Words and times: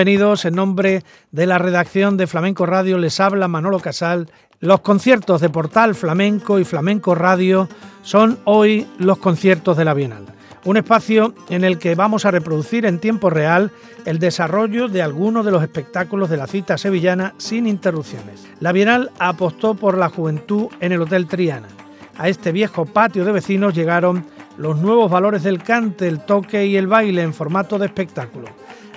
Bienvenidos. 0.00 0.46
En 0.46 0.54
nombre 0.54 1.02
de 1.30 1.44
la 1.44 1.58
redacción 1.58 2.16
de 2.16 2.26
Flamenco 2.26 2.64
Radio 2.64 2.96
les 2.96 3.20
habla 3.20 3.48
Manolo 3.48 3.80
Casal. 3.80 4.30
Los 4.58 4.80
conciertos 4.80 5.42
de 5.42 5.50
Portal 5.50 5.94
Flamenco 5.94 6.58
y 6.58 6.64
Flamenco 6.64 7.14
Radio 7.14 7.68
son 8.00 8.38
hoy 8.44 8.86
los 8.98 9.18
conciertos 9.18 9.76
de 9.76 9.84
la 9.84 9.92
Bienal. 9.92 10.24
Un 10.64 10.78
espacio 10.78 11.34
en 11.50 11.64
el 11.64 11.78
que 11.78 11.94
vamos 11.96 12.24
a 12.24 12.30
reproducir 12.30 12.86
en 12.86 12.98
tiempo 12.98 13.28
real 13.28 13.72
el 14.06 14.18
desarrollo 14.18 14.88
de 14.88 15.02
algunos 15.02 15.44
de 15.44 15.50
los 15.50 15.62
espectáculos 15.62 16.30
de 16.30 16.38
la 16.38 16.46
cita 16.46 16.78
sevillana 16.78 17.34
sin 17.36 17.66
interrupciones. 17.66 18.48
La 18.58 18.72
Bienal 18.72 19.10
apostó 19.18 19.74
por 19.74 19.98
la 19.98 20.08
juventud 20.08 20.68
en 20.80 20.92
el 20.92 21.02
Hotel 21.02 21.26
Triana. 21.26 21.68
A 22.16 22.30
este 22.30 22.52
viejo 22.52 22.86
patio 22.86 23.26
de 23.26 23.32
vecinos 23.32 23.74
llegaron 23.74 24.24
los 24.56 24.78
nuevos 24.78 25.10
valores 25.10 25.42
del 25.42 25.62
cante, 25.62 26.08
el 26.08 26.20
toque 26.20 26.64
y 26.64 26.78
el 26.78 26.86
baile 26.86 27.20
en 27.20 27.34
formato 27.34 27.78
de 27.78 27.84
espectáculo 27.84 28.48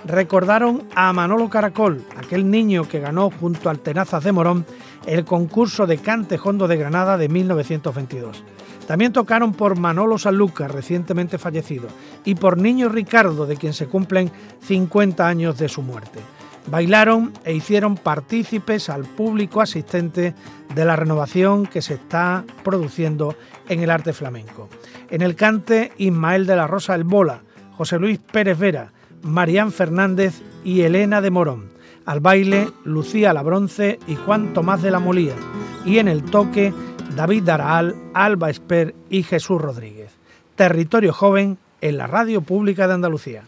recordaron 0.05 0.83
a 0.95 1.11
Manolo 1.13 1.49
Caracol, 1.49 2.03
aquel 2.17 2.49
niño 2.49 2.87
que 2.87 2.99
ganó 2.99 3.29
junto 3.31 3.69
al 3.69 3.79
Tenazas 3.79 4.23
de 4.23 4.31
Morón 4.31 4.65
el 5.05 5.25
concurso 5.25 5.87
de 5.87 5.97
cante 5.97 6.39
hondo 6.41 6.67
de 6.67 6.77
Granada 6.77 7.17
de 7.17 7.29
1922. 7.29 8.43
También 8.87 9.13
tocaron 9.13 9.53
por 9.53 9.77
Manolo 9.77 10.17
Sanlúcar, 10.17 10.73
recientemente 10.73 11.37
fallecido, 11.37 11.87
y 12.25 12.35
por 12.35 12.57
Niño 12.57 12.89
Ricardo, 12.89 13.45
de 13.45 13.55
quien 13.55 13.73
se 13.73 13.87
cumplen 13.87 14.31
50 14.61 15.25
años 15.25 15.57
de 15.57 15.69
su 15.69 15.81
muerte. 15.81 16.19
Bailaron 16.67 17.33
e 17.43 17.53
hicieron 17.53 17.95
partícipes 17.95 18.89
al 18.89 19.03
público 19.03 19.61
asistente 19.61 20.33
de 20.73 20.85
la 20.85 20.95
renovación 20.95 21.65
que 21.65 21.81
se 21.81 21.95
está 21.95 22.45
produciendo 22.63 23.35
en 23.67 23.83
el 23.83 23.89
arte 23.89 24.13
flamenco. 24.13 24.69
En 25.09 25.21
el 25.21 25.35
cante, 25.35 25.91
Ismael 25.97 26.45
de 26.45 26.55
la 26.55 26.67
Rosa 26.67 26.95
El 26.95 27.03
Bola, 27.03 27.41
José 27.77 27.99
Luis 27.99 28.19
Pérez 28.19 28.57
Vera, 28.57 28.91
Marían 29.23 29.71
Fernández 29.71 30.41
y 30.63 30.81
Elena 30.81 31.21
de 31.21 31.31
Morón. 31.31 31.71
Al 32.05 32.19
baile, 32.19 32.69
Lucía 32.83 33.33
La 33.33 33.41
Bronce 33.41 33.99
y 34.07 34.15
Juan 34.15 34.53
Tomás 34.53 34.81
de 34.81 34.91
la 34.91 34.99
Molía. 34.99 35.35
Y 35.85 35.99
en 35.99 36.07
el 36.07 36.23
toque, 36.23 36.73
David 37.15 37.43
Daraal, 37.43 37.95
Alba 38.13 38.49
Esper 38.49 38.93
y 39.09 39.23
Jesús 39.23 39.61
Rodríguez. 39.61 40.11
Territorio 40.55 41.13
Joven 41.13 41.57
en 41.81 41.97
la 41.97 42.07
Radio 42.07 42.41
Pública 42.41 42.87
de 42.87 42.93
Andalucía. 42.93 43.43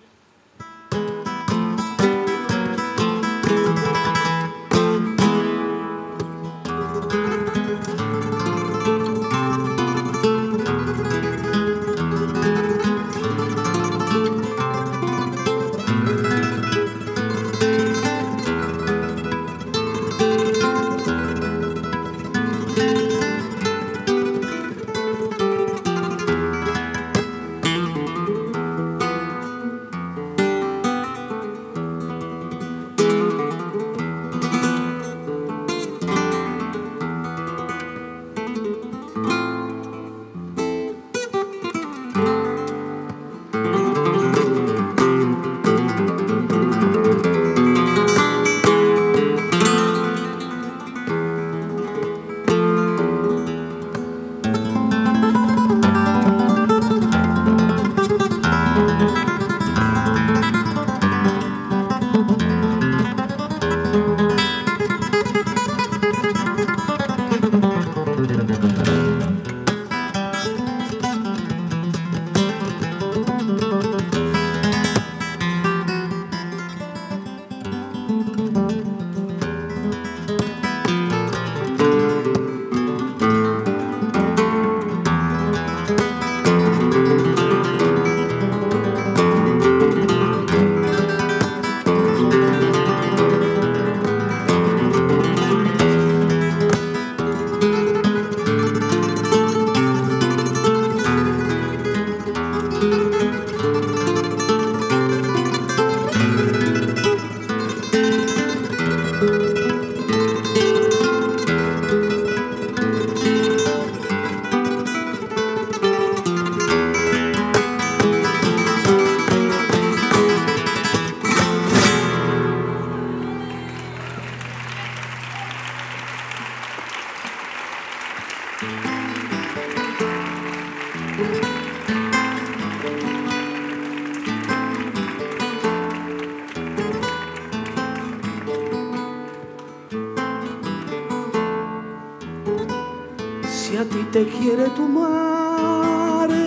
te 144.16 144.24
quiere 144.28 144.72
tomare 144.74 146.38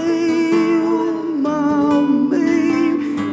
ma 1.44 2.00
me 2.00 2.48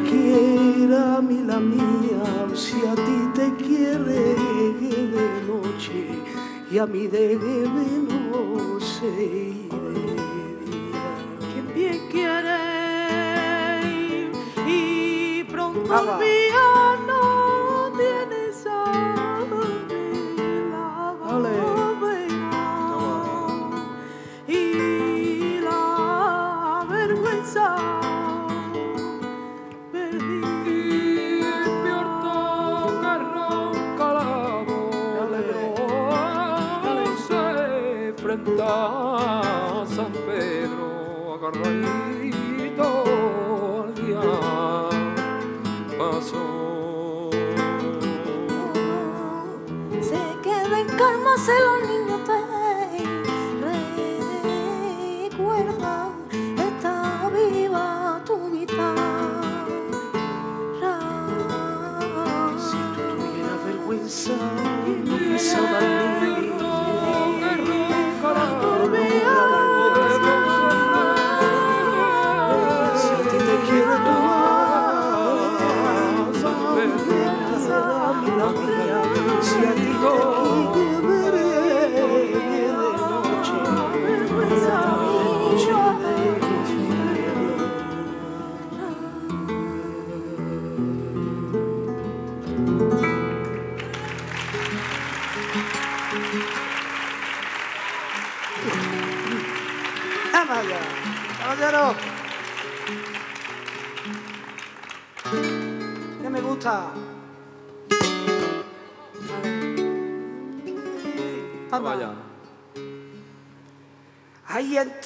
quiera 0.09 1.21
mi 1.21 1.41
la 1.45 1.57
mía 1.57 2.45
si 2.53 2.85
a 2.85 2.95
ti 2.95 3.19
te 3.33 3.47
quiere 3.63 4.35
de 5.15 5.27
noche 5.47 5.99
y 6.69 6.77
a 6.77 6.85
mí 6.85 7.07
de 7.07 7.24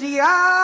entre 0.02 0.59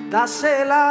dásela 0.09 0.85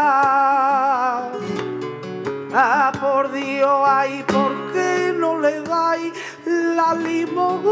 ah, 2.55 2.93
por 3.01 3.33
Dios 3.33 3.81
ay 3.87 4.25
por 4.27 4.53
qué 4.73 5.15
no 5.17 5.39
le 5.39 5.61
dais 5.63 6.13
la 6.47 6.95
limosna 6.95 7.67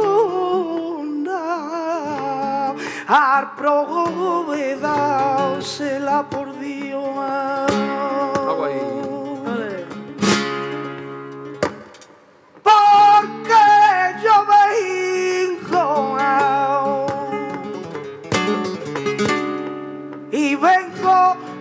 al 3.07 3.55
promove 3.55 4.77
dásela 4.77 6.23
por 6.29 6.48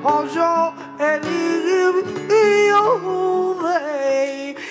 of 0.04 0.34
your 0.36 0.74
elire 1.00 1.58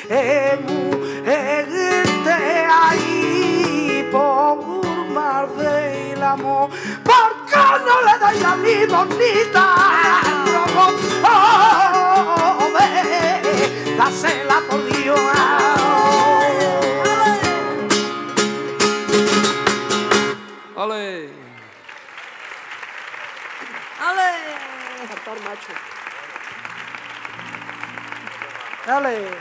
emu 0.08 0.80
egite 1.24 2.66
ahí 2.82 4.08
por 4.12 4.56
mar 5.10 5.48
de 5.56 5.64
del 5.64 6.22
amor. 6.22 6.70
Porque 7.04 7.56
no 7.86 8.02
le 8.06 8.18
dais 8.18 8.44
a 8.44 8.56
mi 8.56 8.86
bonita 8.86 9.64
oh, 11.24 12.58
dásela 13.98 14.60
por 14.68 14.84
Dios. 14.86 15.20
Ale. 20.76 21.45
Macho. 25.34 25.72
Ale. 28.86 29.36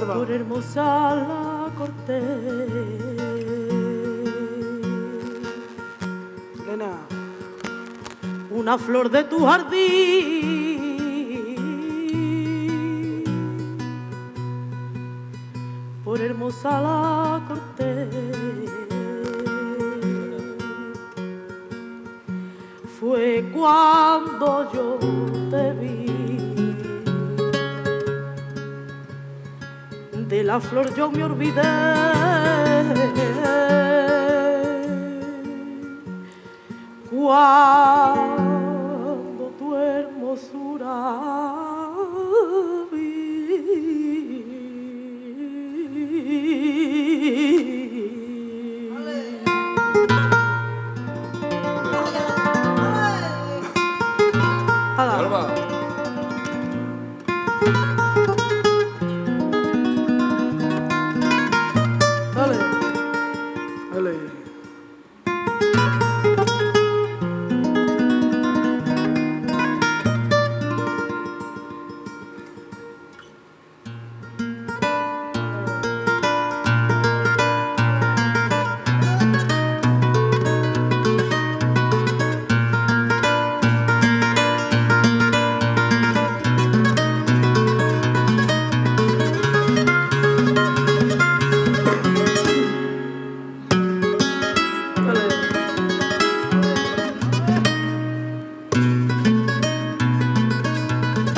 Por 0.00 0.28
hermosa 0.28 1.14
la 1.14 1.70
corte. 1.78 2.18
Elena. 6.64 6.98
Una 8.50 8.76
flor 8.76 9.08
de 9.08 9.22
tu 9.24 9.46
jardín. 9.46 10.84
Por 16.04 16.20
hermosa 16.20 16.80
la 16.80 17.03
flor 30.64 30.94
yo 30.94 31.10
me 31.10 31.24
olvidé. 31.24 32.13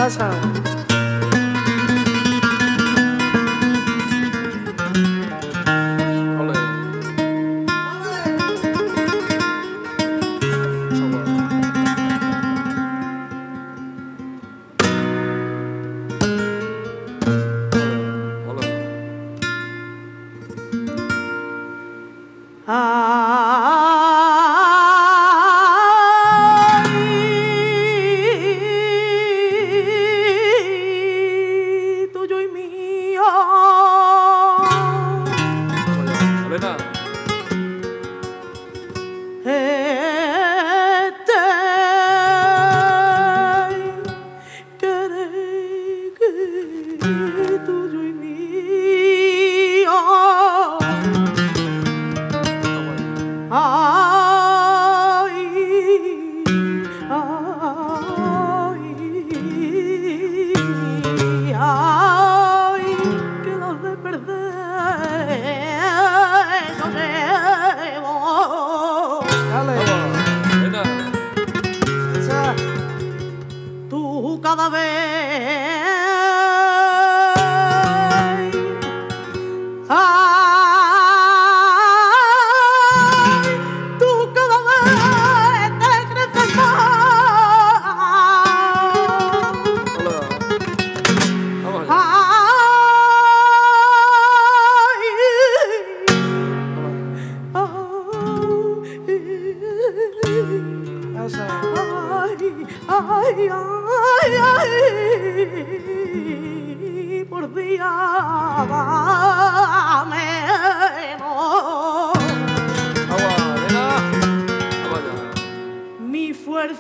Mi 0.07 0.66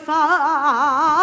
aa 0.08 1.15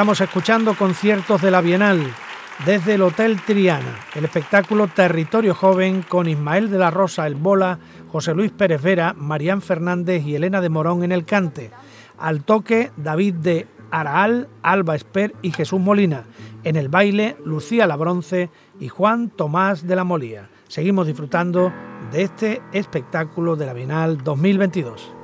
Estamos 0.00 0.22
escuchando 0.22 0.74
conciertos 0.78 1.42
de 1.42 1.50
la 1.50 1.60
Bienal 1.60 2.00
desde 2.64 2.94
el 2.94 3.02
Hotel 3.02 3.38
Triana, 3.42 3.98
el 4.14 4.24
espectáculo 4.24 4.88
Territorio 4.88 5.54
Joven 5.54 6.00
con 6.00 6.26
Ismael 6.26 6.70
de 6.70 6.78
la 6.78 6.90
Rosa, 6.90 7.26
el 7.26 7.34
Bola, 7.34 7.78
José 8.10 8.32
Luis 8.32 8.50
Pérez 8.50 8.80
Vera, 8.80 9.12
Marían 9.12 9.60
Fernández 9.60 10.24
y 10.24 10.34
Elena 10.34 10.62
de 10.62 10.70
Morón 10.70 11.04
en 11.04 11.12
el 11.12 11.26
cante. 11.26 11.70
Al 12.16 12.44
toque, 12.44 12.90
David 12.96 13.34
de 13.34 13.66
Araal, 13.90 14.48
Alba 14.62 14.96
Esper 14.96 15.34
y 15.42 15.52
Jesús 15.52 15.78
Molina. 15.78 16.24
En 16.64 16.76
el 16.76 16.88
baile, 16.88 17.36
Lucía 17.44 17.86
La 17.86 17.96
Bronce 17.96 18.48
y 18.80 18.88
Juan 18.88 19.28
Tomás 19.28 19.86
de 19.86 19.96
la 19.96 20.04
Molía. 20.04 20.48
Seguimos 20.66 21.08
disfrutando 21.08 21.74
de 22.10 22.22
este 22.22 22.62
espectáculo 22.72 23.54
de 23.54 23.66
la 23.66 23.74
Bienal 23.74 24.24
2022. 24.24 25.19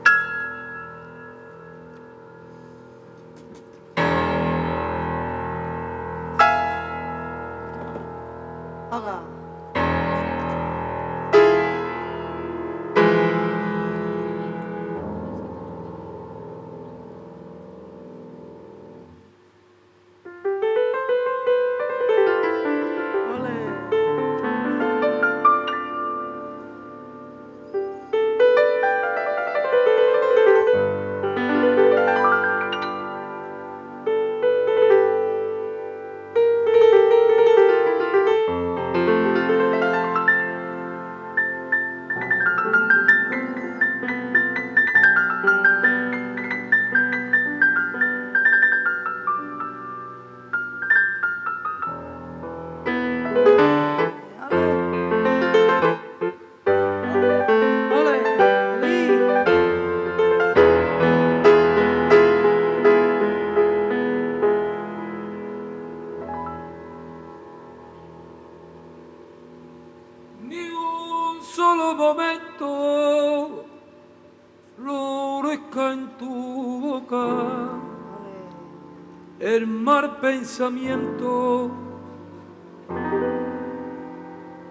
Pensamiento 80.56 81.71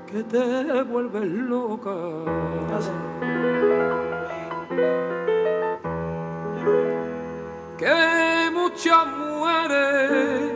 que 0.07 0.23
te 0.23 0.81
vuelve 0.81 1.25
loca. 1.25 1.95
Que 7.77 8.49
muchas 8.51 9.07
mujeres 9.15 10.53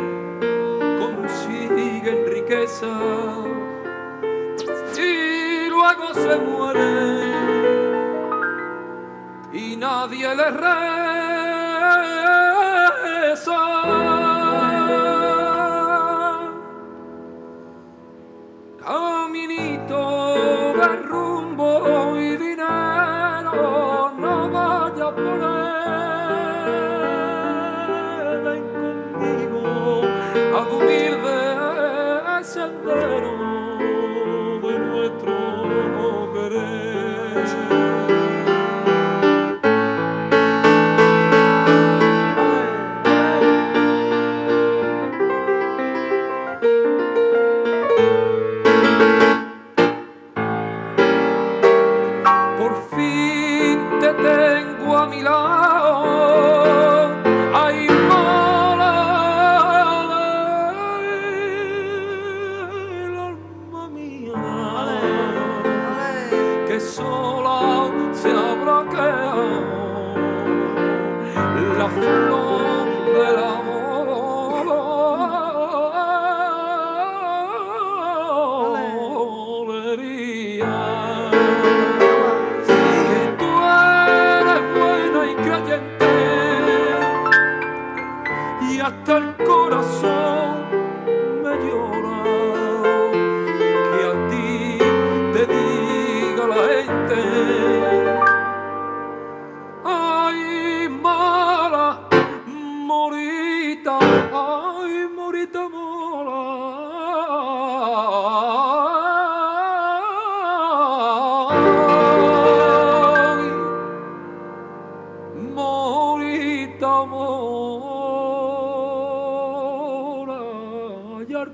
consiguen 1.00 2.26
riqueza 2.26 2.88
y 4.98 5.70
luego 5.70 6.14
se 6.16 6.38
mueren 6.40 7.20
y 9.54 9.76
nadie 9.76 10.36
les 10.36 10.54
reza. 10.54 12.19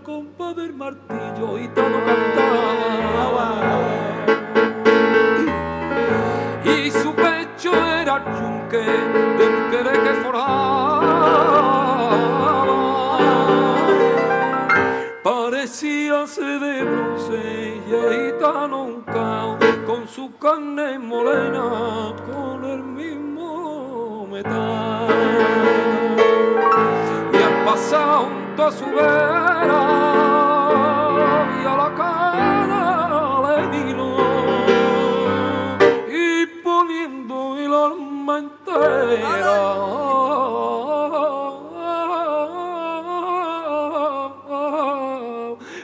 compa 0.05 0.53
del 0.53 0.71
martillo 0.73 1.57
y 1.57 1.67
todo 1.69 1.97
cantaba. 2.05 3.47
Y 6.63 6.91
su 6.91 7.11
pecho 7.15 7.73
era 7.73 8.17
el 8.17 8.23
yunque 8.39 8.77
de 8.77 9.47
un 9.47 10.03
que 10.03 10.13
forjaba. 10.23 11.15
Parecíase 15.23 16.43
de 16.43 16.83
bronce 16.83 17.81
y 17.87 17.91
gitano 18.13 19.03
con 19.87 20.07
su 20.07 20.37
carne 20.37 20.99
morena, 20.99 22.13
con 22.29 22.63
el 22.63 22.83
mismo 22.83 24.27
metal. 24.27 25.07
Y 27.33 27.37
al 27.37 27.65
pasado 27.65 28.44
junto 28.55 28.67
a 28.67 28.71
su 28.71 28.85
vera 28.85 29.81
y 31.61 31.65
a 31.65 31.75
la 31.75 31.93
cara 31.97 33.41
le 33.47 33.67
vino 33.67 34.07
y 36.07 36.45
poniendo 36.63 37.57
el 37.57 37.73
alma 37.73 38.39
entera. 38.39 39.57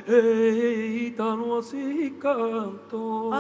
Eita, 0.07 1.36
não 1.36 1.62
se 1.62 2.13
cantou. 2.21 3.31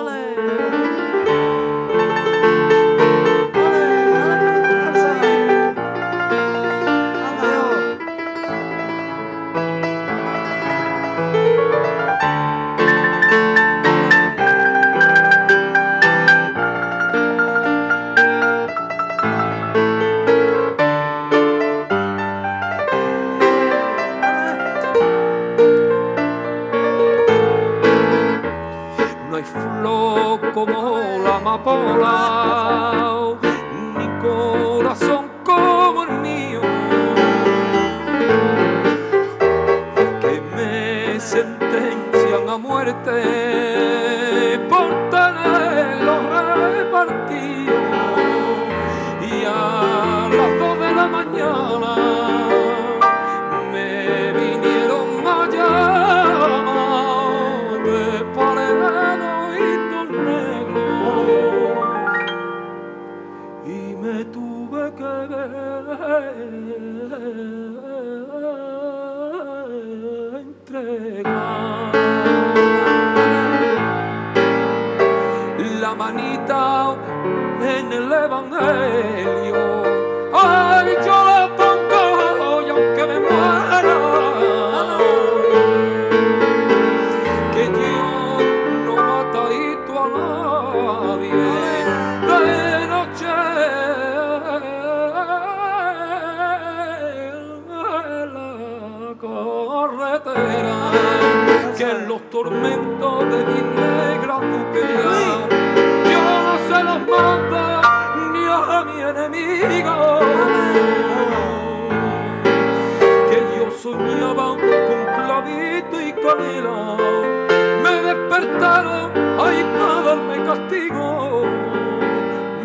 despertaron, 118.41 119.11
hay 119.39 119.63
para 119.63 120.01
darme 120.01 120.43
castigo, 120.45 121.45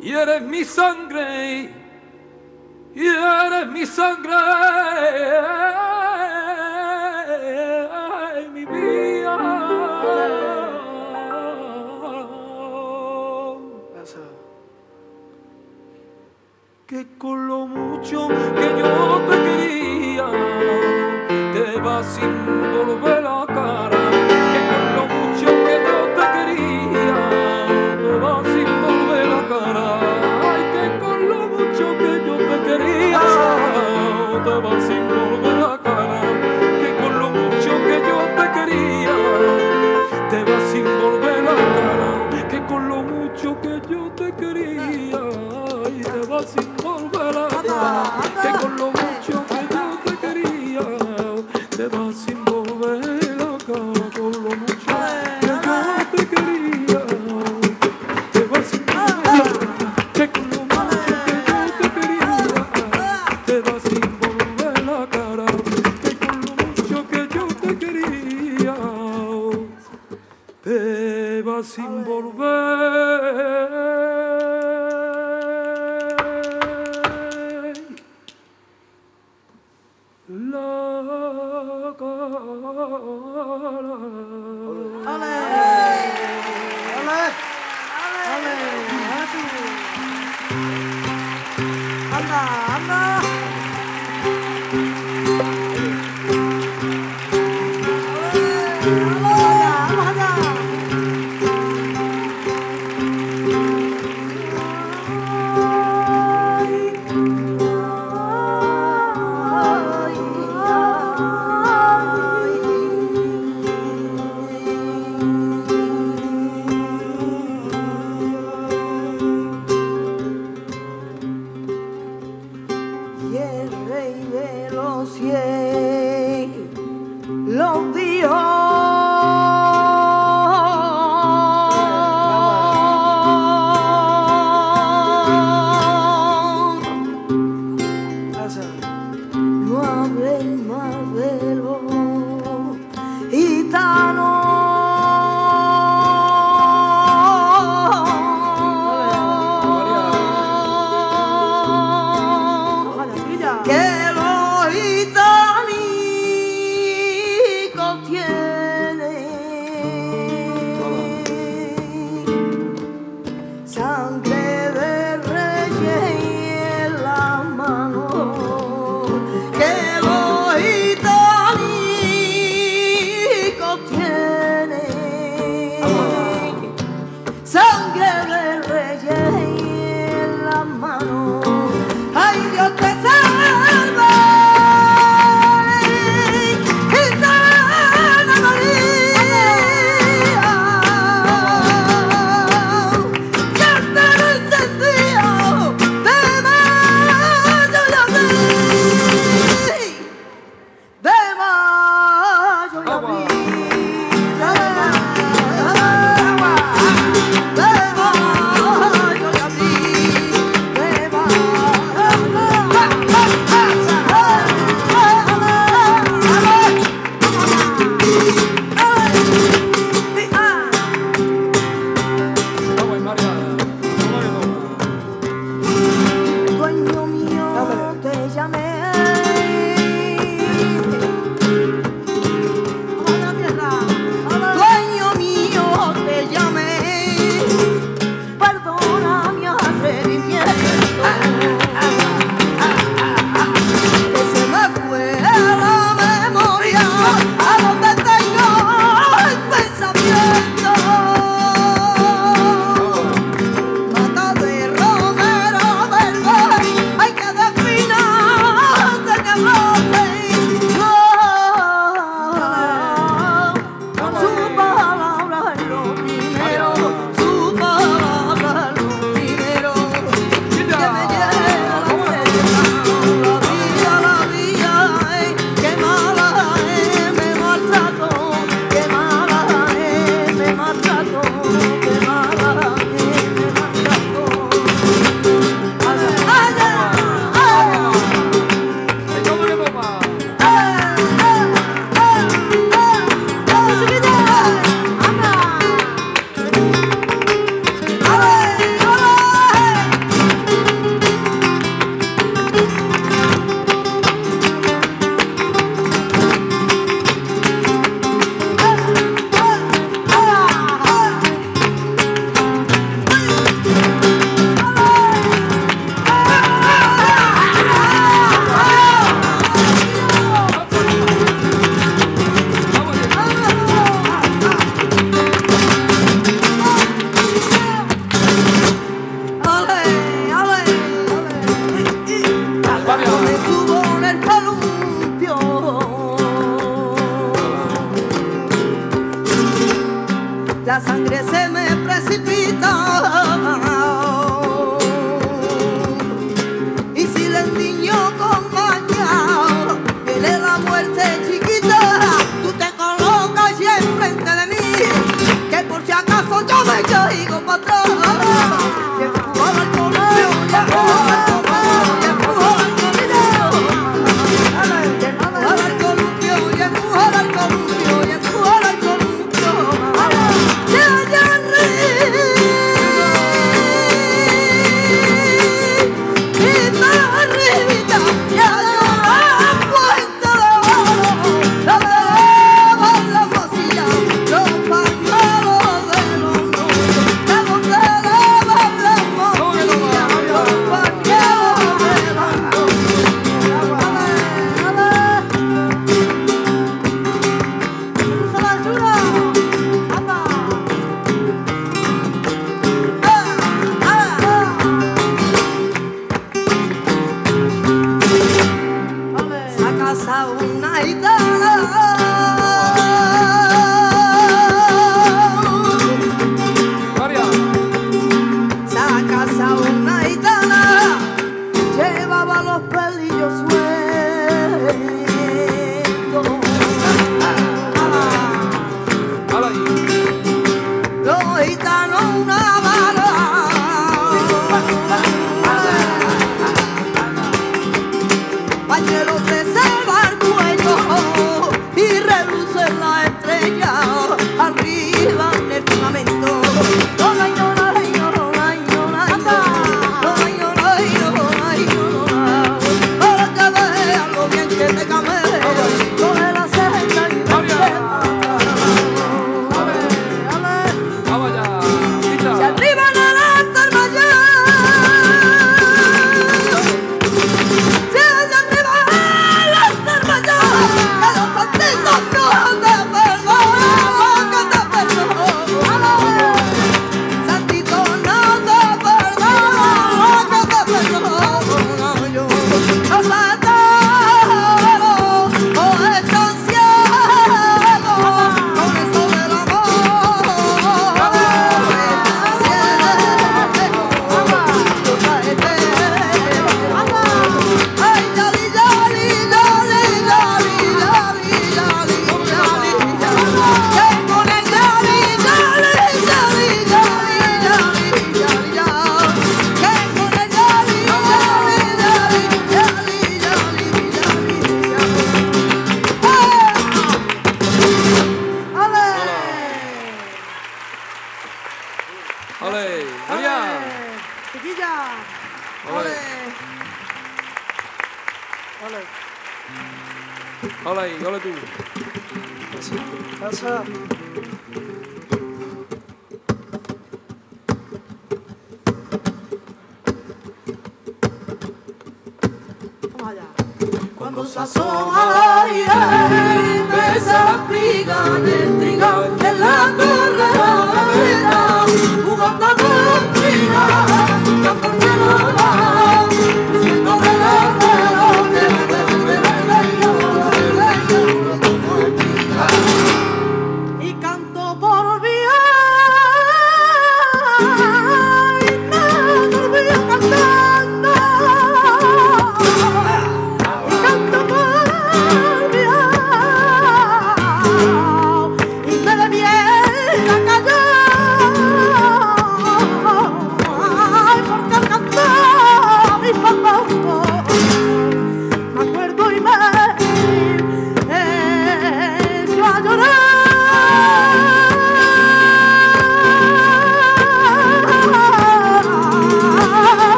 Y 0.00 0.12
eres 0.12 0.42
mi 0.42 0.64
sangre, 0.64 1.74
y 2.94 3.06
eres 3.06 3.66
mi 3.68 3.84
sangre. 3.86 4.67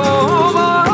Oh, 0.00 0.52
my. 0.54 0.87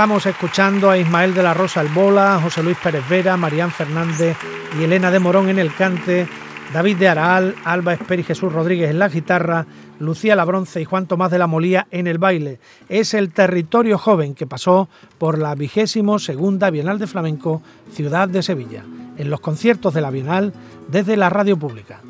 Estamos 0.00 0.24
escuchando 0.24 0.88
a 0.88 0.96
Ismael 0.96 1.34
de 1.34 1.42
la 1.42 1.52
Rosa 1.52 1.80
Albola, 1.80 2.40
José 2.42 2.62
Luis 2.62 2.78
Pérez 2.82 3.06
Vera, 3.06 3.36
Marían 3.36 3.70
Fernández 3.70 4.34
y 4.80 4.84
Elena 4.84 5.10
de 5.10 5.18
Morón 5.18 5.50
en 5.50 5.58
el 5.58 5.74
cante, 5.74 6.26
David 6.72 6.96
de 6.96 7.08
Araal, 7.08 7.54
Alba 7.66 7.92
Esper 7.92 8.18
y 8.18 8.22
Jesús 8.22 8.50
Rodríguez 8.50 8.88
en 8.88 8.98
la 8.98 9.10
guitarra, 9.10 9.66
Lucía 9.98 10.34
Labronce 10.34 10.80
y 10.80 10.86
Juan 10.86 11.04
Tomás 11.04 11.30
de 11.30 11.38
la 11.38 11.46
Molía 11.46 11.86
en 11.90 12.06
el 12.06 12.16
baile. 12.16 12.60
Es 12.88 13.12
el 13.12 13.30
territorio 13.30 13.98
joven 13.98 14.34
que 14.34 14.46
pasó 14.46 14.88
por 15.18 15.38
la 15.38 15.54
vigésimo 15.54 16.18
segunda 16.18 16.70
Bienal 16.70 16.98
de 16.98 17.06
Flamenco, 17.06 17.60
ciudad 17.92 18.26
de 18.26 18.42
Sevilla, 18.42 18.82
en 19.18 19.28
los 19.28 19.40
conciertos 19.40 19.92
de 19.92 20.00
la 20.00 20.10
Bienal 20.10 20.54
desde 20.88 21.18
la 21.18 21.28
radio 21.28 21.58
pública. 21.58 22.00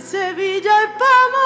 Sevilla 0.00 0.82
es 0.84 0.90
pa' 0.96 1.37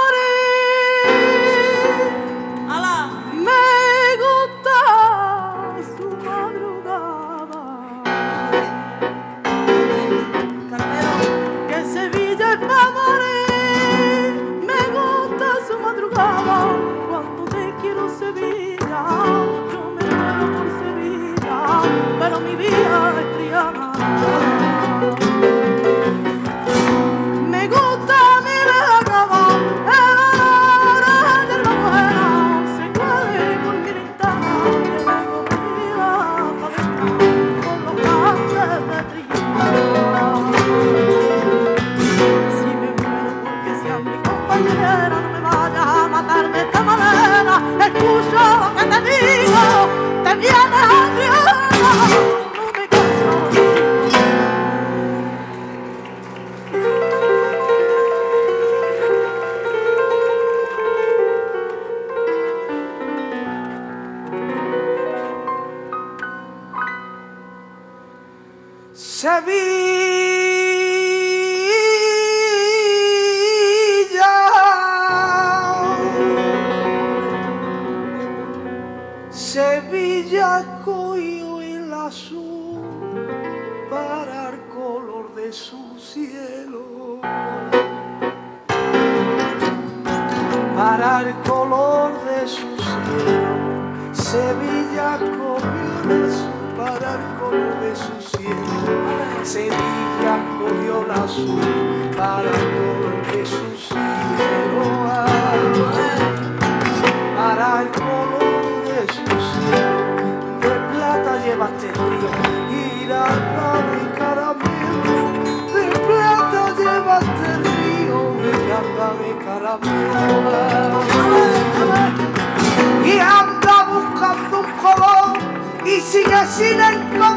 y 126.43 126.47
sigue 126.47 127.32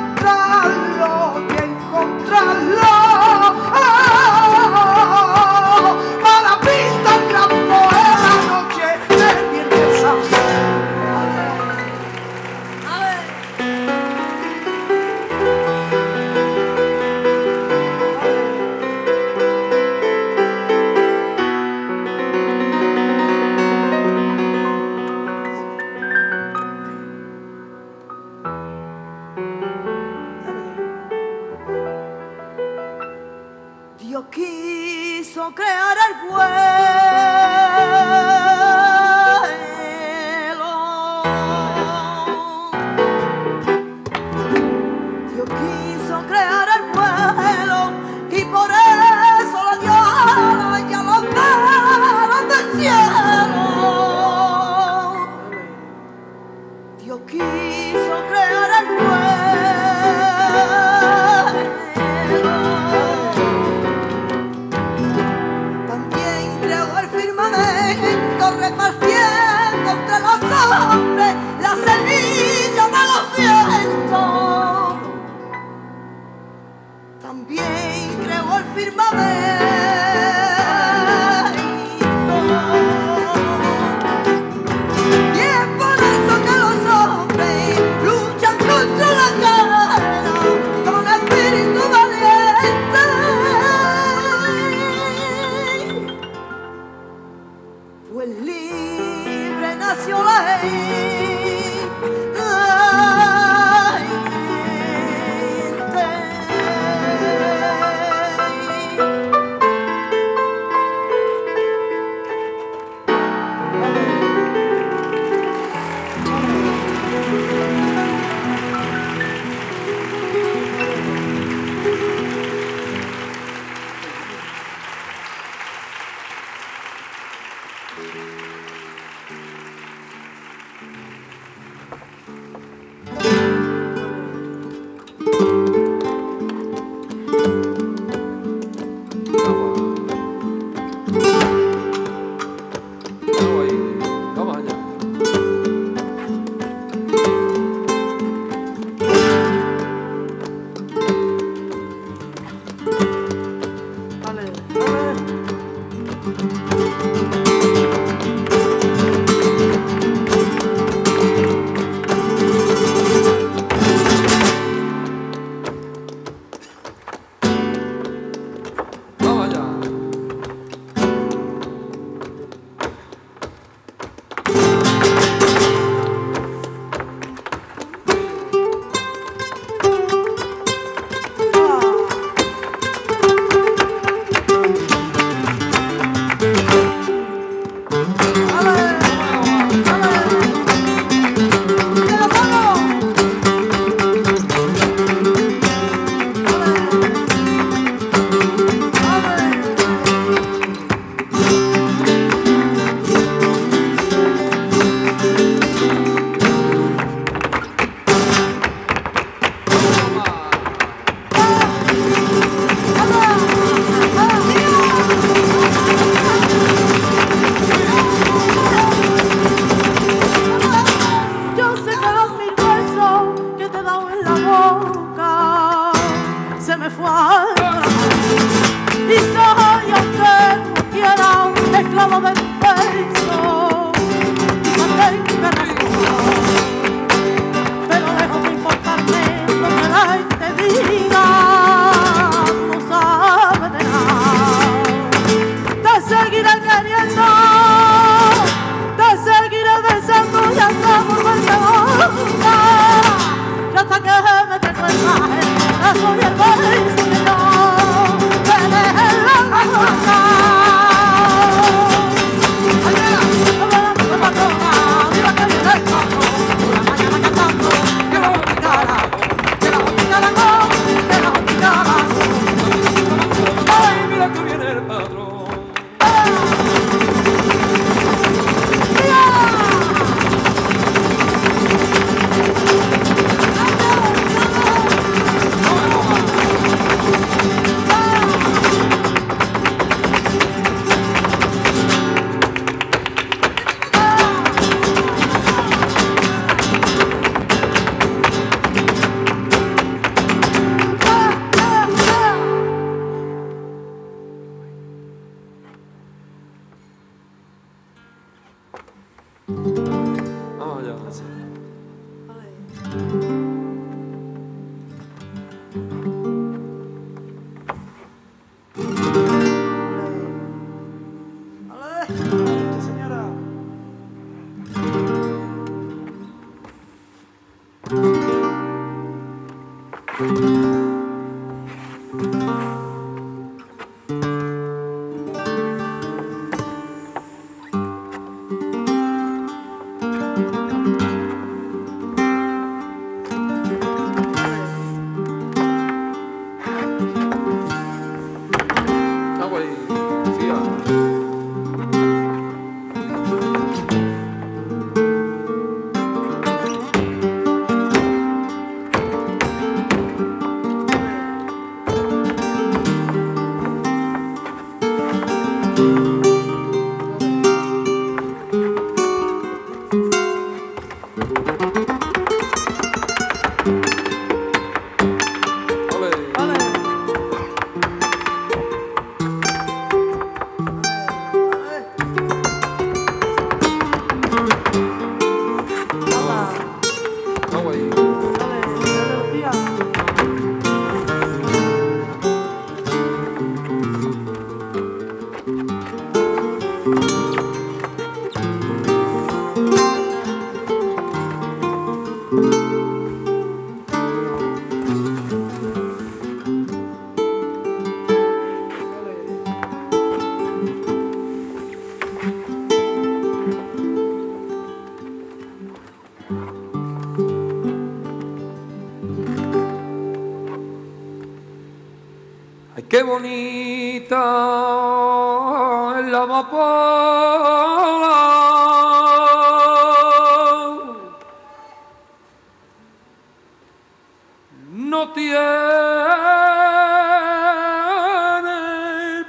tiene 435.16 436.12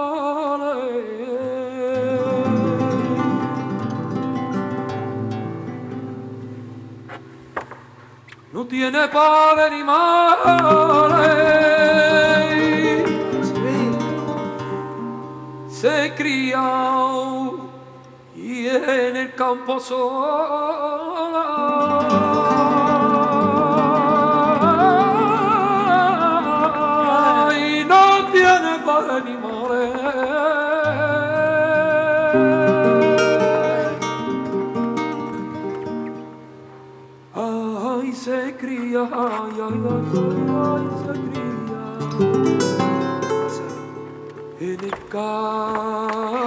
No 8.53 8.65
tiene 8.67 9.09
para 9.09 9.67
animales. 9.67 10.63
Se 15.69 16.15
cría 16.17 16.63
y 18.37 18.69
en 18.69 19.17
el 19.17 19.35
campo 19.35 19.81
sol. 19.81 20.62
Sangría, 41.05 41.51
en 44.61 44.85
el 44.85 44.95
campo. 45.09 46.42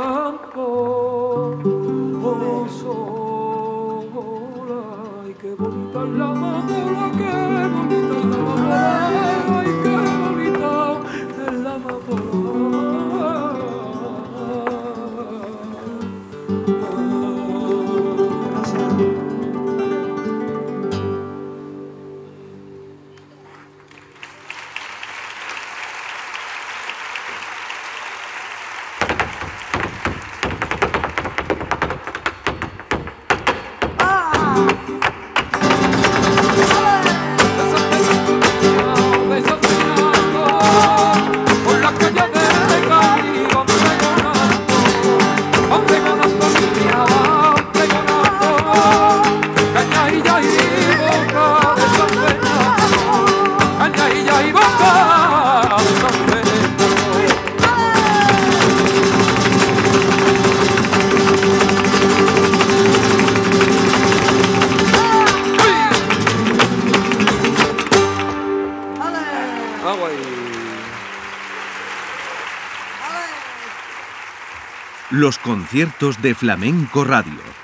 Los 75.16 75.38
conciertos 75.38 76.22
de 76.22 76.36
Flamenco 76.36 77.06
Radio. 77.06 77.55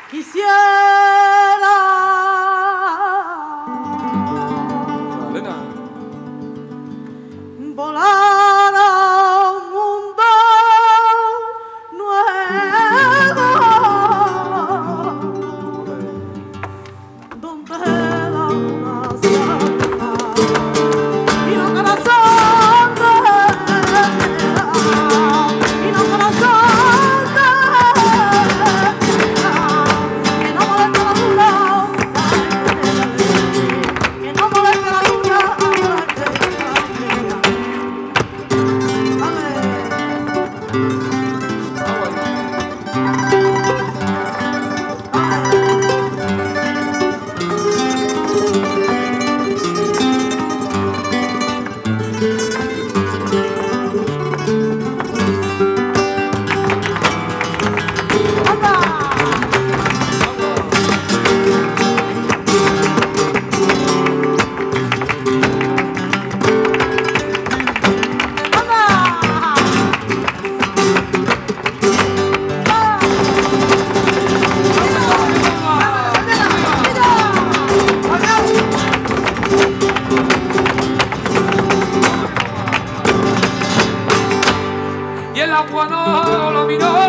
No 86.78 87.01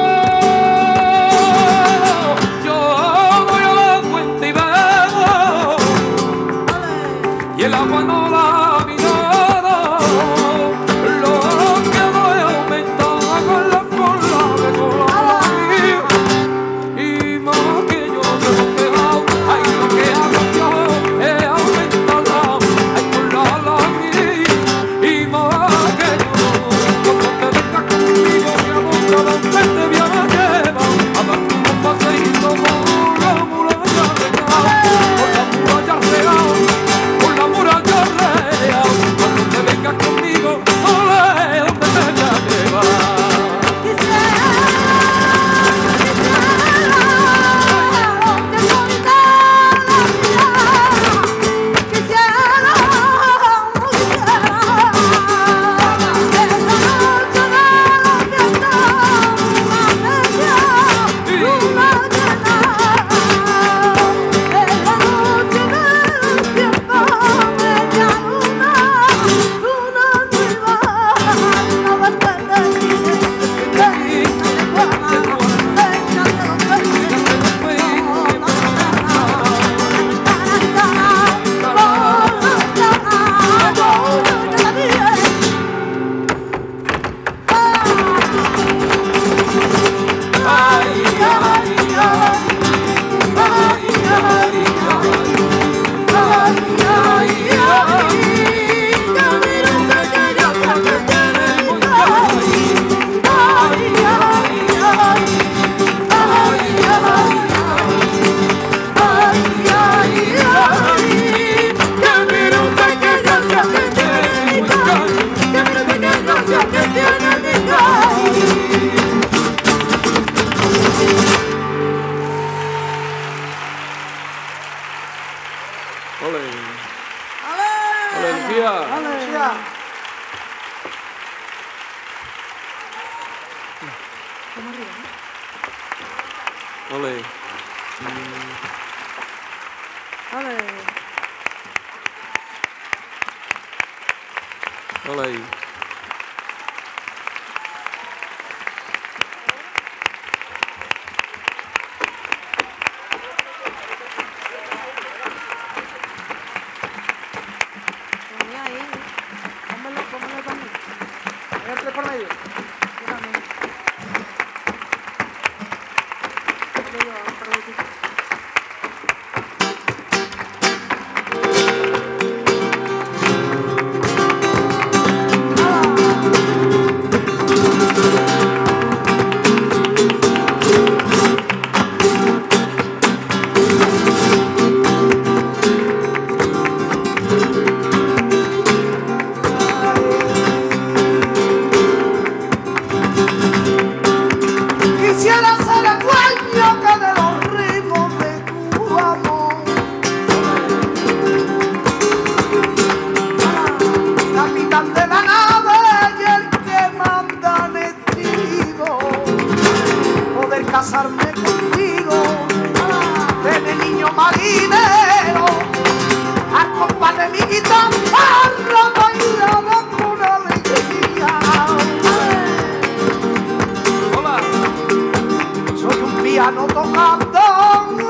piano 226.43 226.67
tocando 226.67 227.39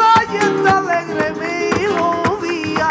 la 0.01 0.15
yenta 0.33 0.79
alegre 0.79 1.35
melodía, 1.35 2.89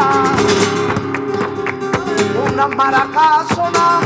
una 2.45 2.67
maraca 2.67 3.43
sonando. 3.55 4.00